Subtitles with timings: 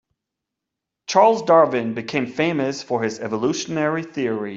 [1.05, 4.49] Charles Darwin became famous for his evolutionary theory.